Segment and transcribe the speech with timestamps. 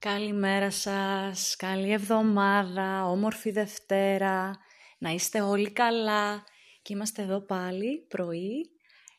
[0.00, 4.58] Καλημέρα σας, καλή εβδομάδα, όμορφη Δευτέρα,
[4.98, 6.44] να είστε όλοι καλά
[6.82, 8.70] και είμαστε εδώ πάλι πρωί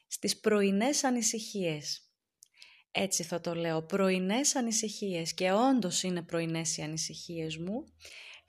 [0.07, 2.01] στις πρωινές ανησυχίες.
[2.91, 7.85] Έτσι θα το λέω, πρωινές ανησυχίες και όντως είναι πρωινές οι ανησυχίες μου.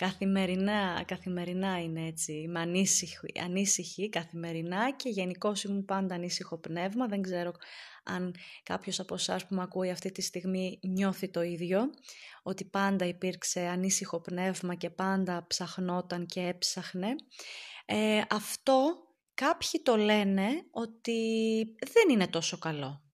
[0.00, 7.06] Καθημερινά, καθημερινά είναι έτσι, είμαι ανήσυχη, ανήσυχη καθημερινά και γενικώ ήμουν πάντα ανήσυχο πνεύμα.
[7.06, 7.52] Δεν ξέρω
[8.04, 11.90] αν κάποιος από εσάς που με ακούει αυτή τη στιγμή νιώθει το ίδιο,
[12.42, 17.08] ότι πάντα υπήρξε ανήσυχο πνεύμα και πάντα ψαχνόταν και έψαχνε.
[17.86, 18.94] Ε, αυτό
[19.34, 21.20] κάποιοι το λένε ότι
[21.92, 23.09] δεν είναι τόσο καλό.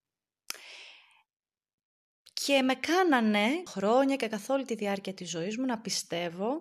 [2.47, 6.61] Και με κάνανε χρόνια και καθ' όλη τη διάρκεια της ζωής μου να πιστεύω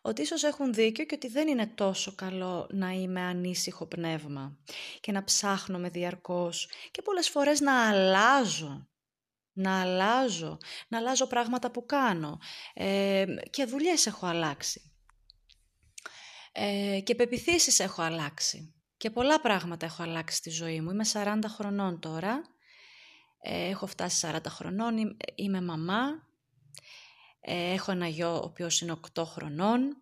[0.00, 4.58] ότι ίσως έχουν δίκιο και ότι δεν είναι τόσο καλό να είμαι ανήσυχο πνεύμα
[5.00, 8.88] και να ψάχνω διαρκώς και πολλές φορές να αλλάζω,
[9.52, 12.38] να αλλάζω, να αλλάζω πράγματα που κάνω.
[12.74, 14.92] Ε, και δουλειές έχω αλλάξει.
[16.52, 18.74] Ε, και πεπιθήσεις έχω αλλάξει.
[18.96, 20.90] Και πολλά πράγματα έχω αλλάξει στη ζωή μου.
[20.90, 22.58] Είμαι 40 χρονών τώρα, ε,
[23.42, 26.28] έχω φτάσει 40 χρονών, είμαι μαμά,
[27.40, 29.96] ε, έχω ένα γιο ο οποίος είναι 8 χρονών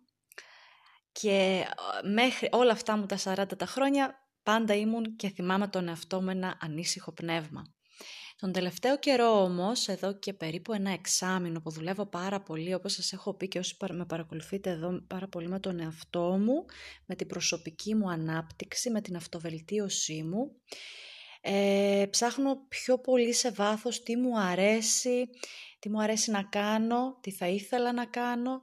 [1.11, 1.65] και
[2.03, 6.21] ε, μέχρι όλα αυτά μου τα 40 τα χρόνια πάντα ήμουν και θυμάμαι τον εαυτό
[6.21, 7.73] μου ένα ανήσυχο πνεύμα.
[8.39, 13.13] Τον τελευταίο καιρό όμως, εδώ και περίπου ένα εξάμεινο που δουλεύω πάρα πολύ, όπως σας
[13.13, 16.65] έχω πει και όσοι με παρακολουθείτε εδώ πάρα πολύ με τον εαυτό μου,
[17.05, 20.51] με την προσωπική μου ανάπτυξη, με την αυτοβελτίωσή μου,
[21.41, 25.29] ε, ψάχνω πιο πολύ σε βάθος τι μου αρέσει,
[25.79, 28.61] τι μου αρέσει να κάνω, τι θα ήθελα να κάνω,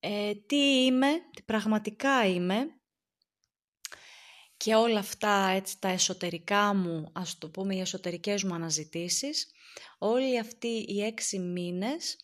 [0.00, 2.66] ε, τι είμαι, τι πραγματικά είμαι
[4.56, 9.50] και όλα αυτά έτσι τα εσωτερικά μου, ας το πούμε οι εσωτερικές μου αναζητήσεις,
[9.98, 12.16] όλοι αυτοί οι έξι μήνες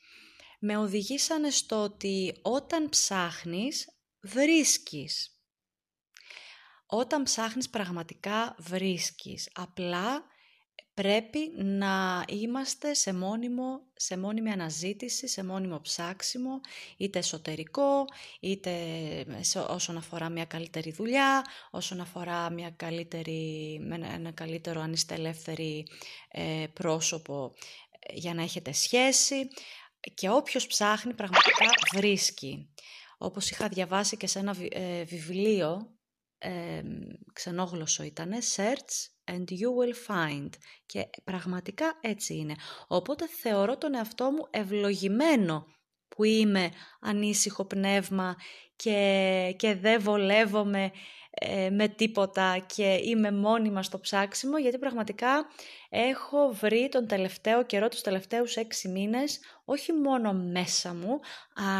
[0.60, 3.88] με οδηγήσανε στο ότι όταν ψάχνεις
[4.20, 5.37] βρίσκεις.
[6.90, 9.50] Όταν ψάχνεις πραγματικά βρίσκεις.
[9.54, 10.22] Απλά
[10.94, 16.60] πρέπει να είμαστε σε, μόνιμο, σε μόνιμη αναζήτηση, σε μόνιμο ψάξιμο,
[16.96, 18.04] είτε εσωτερικό,
[18.40, 18.72] είτε
[19.68, 23.80] όσον αφορά μια καλύτερη δουλειά, όσον αφορά μια καλύτερη,
[24.14, 25.86] ένα καλύτερο αν είστε ελεύθεροι
[26.30, 27.54] ε, πρόσωπο
[27.98, 29.48] ε, για να έχετε σχέση
[30.14, 32.68] και όποιος ψάχνει πραγματικά βρίσκει.
[33.18, 35.97] Όπως είχα διαβάσει και σε ένα ε, βιβλίο
[36.38, 36.82] ε,
[37.32, 40.48] ξενόγλωσσο ήτανε, search and you will find.
[40.86, 42.54] Και πραγματικά έτσι είναι.
[42.86, 45.66] Οπότε θεωρώ τον εαυτό μου ευλογημένο
[46.08, 48.36] που είμαι ανήσυχο πνεύμα
[48.76, 50.92] και, και δεν βολεύομαι
[51.40, 55.46] ε, με τίποτα και είμαι μόνιμα στο ψάξιμο γιατί πραγματικά
[55.88, 61.20] έχω βρει τον τελευταίο καιρό, τους τελευταίους έξι μήνες, όχι μόνο μέσα μου,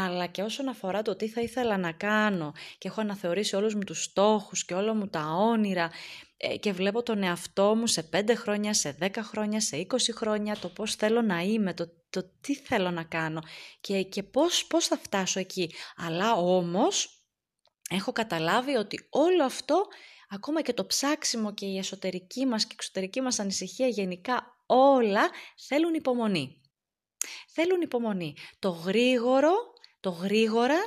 [0.03, 3.83] αλλά και όσον αφορά το τι θα ήθελα να κάνω και έχω αναθεωρήσει όλους μου
[3.83, 5.89] τους στόχους και όλα μου τα όνειρα
[6.37, 10.57] ε, και βλέπω τον εαυτό μου σε πέντε χρόνια, σε δέκα χρόνια, σε είκοσι χρόνια,
[10.61, 13.41] το πώς θέλω να είμαι, το, το τι θέλω να κάνω
[13.81, 15.71] και, και πώς, πώς θα φτάσω εκεί.
[15.97, 17.18] Αλλά όμως
[17.89, 19.85] έχω καταλάβει ότι όλο αυτό,
[20.29, 25.29] ακόμα και το ψάξιμο και η εσωτερική μας και η εξωτερική μας ανησυχία γενικά όλα
[25.67, 26.61] θέλουν υπομονή.
[27.53, 28.35] Θέλουν υπομονή.
[28.59, 29.51] Το γρήγορο,
[29.99, 30.77] το γρήγορα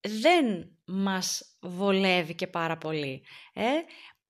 [0.00, 3.24] δεν μας βολεύει και πάρα πολύ.
[3.52, 3.68] Ε,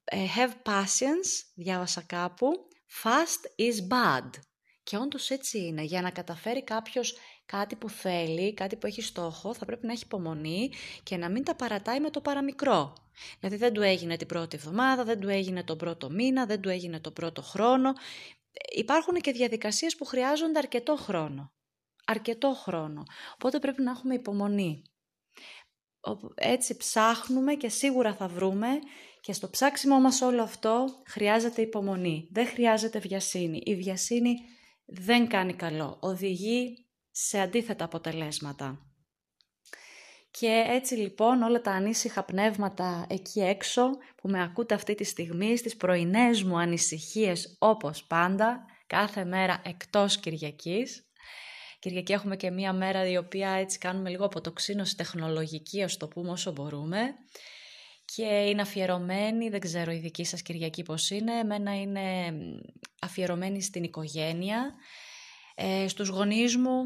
[0.05, 2.47] ε have patience, διάβασα κάπου,
[3.03, 4.31] fast is bad.
[4.83, 5.83] Και όντως έτσι είναι.
[5.83, 10.03] Για να καταφέρει κάποιος κάτι που θέλει, κάτι που έχει στόχο, θα πρέπει να έχει
[10.05, 10.71] υπομονή
[11.03, 12.93] και να μην τα παρατάει με το παραμικρό.
[13.41, 16.69] Δηλαδή δεν του έγινε την πρώτη εβδομάδα, δεν του έγινε τον πρώτο μήνα, δεν του
[16.69, 17.93] έγινε τον πρώτο χρόνο.
[18.77, 21.53] Υπάρχουν και διαδικασίες που χρειάζονται αρκετό χρόνο.
[22.07, 23.03] Αρκετό χρόνο.
[23.35, 24.83] Οπότε πρέπει να έχουμε υπομονή.
[26.35, 28.69] Έτσι ψάχνουμε και σίγουρα θα βρούμε
[29.21, 32.29] και στο ψάξιμο μας όλο αυτό χρειάζεται υπομονή.
[32.33, 33.61] Δεν χρειάζεται βιασύνη.
[33.65, 34.35] Η βιασύνη
[34.85, 35.99] δεν κάνει καλό.
[36.01, 36.84] Οδηγεί
[37.17, 38.79] σε αντίθετα αποτελέσματα.
[40.31, 45.57] Και έτσι λοιπόν όλα τα ανήσυχα πνεύματα εκεί έξω που με ακούτε αυτή τη στιγμή
[45.57, 51.09] στις πρωινές μου ανησυχίες όπως πάντα, κάθε μέρα εκτός Κυριακής.
[51.79, 56.31] Κυριακή έχουμε και μία μέρα η οποία έτσι κάνουμε λίγο αποτοξίνωση τεχνολογική, ας το πούμε
[56.31, 57.15] όσο μπορούμε.
[58.05, 62.35] Και είναι αφιερωμένη, δεν ξέρω η δική σας Κυριακή πώς είναι, εμένα είναι
[63.01, 64.75] αφιερωμένη στην οικογένεια,
[65.55, 66.83] ε, στους γονείς μου,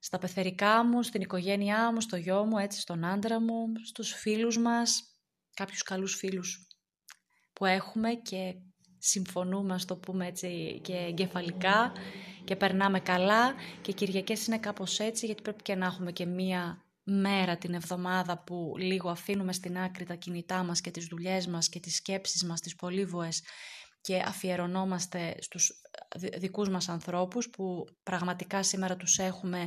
[0.00, 4.58] στα πεθερικά μου, στην οικογένειά μου, στο γιο μου, έτσι στον άντρα μου, στους φίλους
[4.58, 5.02] μας,
[5.54, 6.66] κάποιους καλούς φίλους
[7.52, 8.54] που έχουμε και
[8.98, 11.92] συμφωνούμε, ας το πούμε έτσι, και εγκεφαλικά
[12.44, 16.84] και περνάμε καλά και Κυριακές είναι κάπως έτσι γιατί πρέπει και να έχουμε και μία
[17.02, 21.68] μέρα την εβδομάδα που λίγο αφήνουμε στην άκρη τα κινητά μας και τις δουλειές μας
[21.68, 23.42] και τις σκέψεις μας, τις πολύβοες
[24.02, 25.72] και αφιερωνόμαστε στους
[26.38, 29.66] δικούς μας ανθρώπους που πραγματικά σήμερα τους έχουμε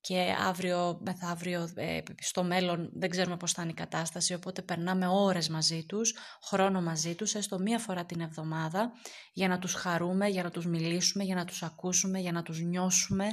[0.00, 5.06] και αύριο, μεθαύριο, ε, στο μέλλον δεν ξέρουμε πώς θα είναι η κατάσταση, οπότε περνάμε
[5.06, 8.92] ώρες μαζί τους, χρόνο μαζί τους, έστω μία φορά την εβδομάδα,
[9.32, 12.60] για να τους χαρούμε, για να τους μιλήσουμε, για να τους ακούσουμε, για να τους
[12.60, 13.28] νιώσουμε.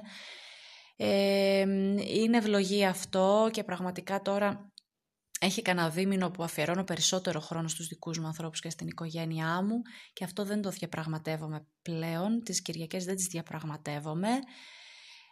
[0.96, 1.62] Ε,
[1.98, 4.72] είναι ευλογία αυτό και πραγματικά τώρα
[5.44, 9.82] έχει κανένα δίμηνο που αφιερώνω περισσότερο χρόνο στους δικούς μου ανθρώπους και στην οικογένειά μου
[10.14, 14.30] και αυτό δεν το διαπραγματεύομαι πλέον, τις Κυριακές δεν τις διαπραγματεύομαι.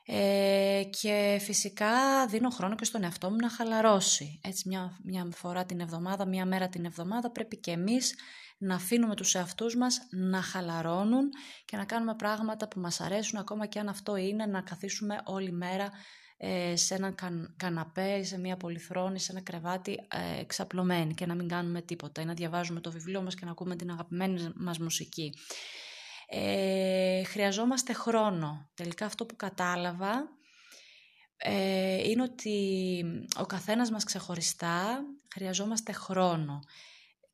[0.05, 4.39] Ε, και φυσικά δίνω χρόνο και στον εαυτό μου να χαλαρώσει.
[4.43, 8.15] Έτσι μια, μια φορά την εβδομάδα, μια μέρα την εβδομάδα πρέπει και εμείς
[8.57, 11.29] να αφήνουμε τους εαυτούς μας να χαλαρώνουν
[11.65, 15.51] και να κάνουμε πράγματα που μας αρέσουν ακόμα και αν αυτό είναι να καθίσουμε όλη
[15.51, 15.91] μέρα
[16.41, 21.35] ε, σε ένα καν, καναπέ, σε μια πολυθρόνη, σε ένα κρεβάτι ε, εξαπλωμένοι και να
[21.35, 24.79] μην κάνουμε τίποτα ή να διαβάζουμε το βιβλίο μας και να ακούμε την αγαπημένη μας
[24.79, 25.33] μουσική.
[26.27, 28.69] Ε, χρειαζόμαστε χρόνο.
[28.73, 30.29] Τελικά αυτό που κατάλαβα
[31.37, 33.03] ε, είναι ότι
[33.39, 35.03] ο καθένας μας ξεχωριστά
[35.33, 36.59] χρειαζόμαστε χρόνο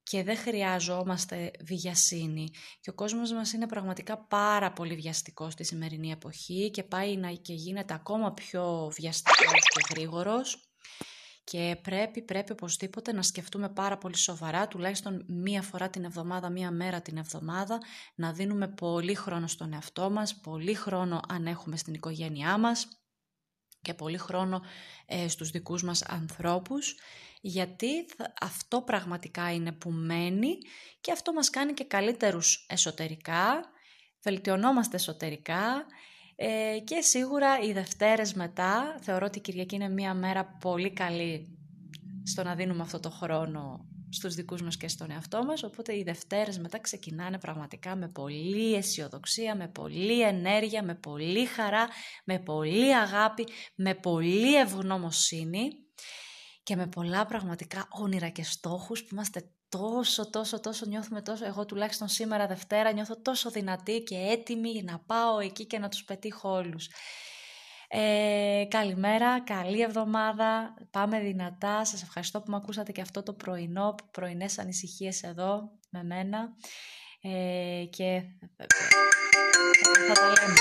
[0.10, 2.50] και δεν χρειαζόμαστε βιασύνη.
[2.82, 7.32] Και ο κόσμος μας είναι πραγματικά πάρα πολύ βιαστικός στη σημερινή εποχή και πάει να
[7.32, 10.70] και γίνεται ακόμα πιο βιαστικός και γρήγορος.
[11.44, 16.72] Και πρέπει, πρέπει οπωσδήποτε να σκεφτούμε πάρα πολύ σοβαρά, τουλάχιστον μία φορά την εβδομάδα, μία
[16.72, 17.78] μέρα την εβδομάδα,
[18.16, 23.05] να δίνουμε πολύ χρόνο στον εαυτό μας, πολύ χρόνο αν έχουμε στην οικογένειά μας
[23.86, 24.62] και πολύ χρόνο
[25.06, 26.96] ε, στους δικούς μας ανθρώπους,
[27.42, 27.90] γιατί
[28.42, 30.58] αυτό πραγματικά είναι που μένει
[31.02, 33.62] και αυτό μας κάνει και καλύτερους εσωτερικά,
[34.24, 35.86] βελτιωνόμαστε εσωτερικά
[36.36, 41.58] ε, και σίγουρα οι Δευτέρες μετά, θεωρώ ότι η Κυριακή είναι μια μέρα πολύ καλή
[42.24, 43.86] στο να δίνουμε αυτό το χρόνο
[44.16, 48.74] στους δικούς μας και στον εαυτό μας, οπότε οι Δευτέρες μετά ξεκινάνε πραγματικά με πολλή
[48.76, 51.88] αισιοδοξία, με πολλή ενέργεια, με πολλή χαρά,
[52.26, 55.68] με πολλή αγάπη, με πολλή ευγνωμοσύνη
[56.64, 61.66] και με πολλά πραγματικά όνειρα και στόχους που είμαστε τόσο, τόσο, τόσο νιώθουμε τόσο, εγώ
[61.66, 66.50] τουλάχιστον σήμερα Δευτέρα νιώθω τόσο δυνατή και έτοιμη να πάω εκεί και να τους πετύχω
[66.50, 66.90] όλους.
[67.88, 73.96] Ε, καλημέρα, καλή εβδομάδα, πάμε δυνατά, σας ευχαριστώ που με ακούσατε και αυτό το πρωινό,
[74.12, 76.56] πρωινές ανησυχίες εδώ με μένα.
[77.22, 78.22] Ε, και
[80.08, 80.60] θα τα λέμε.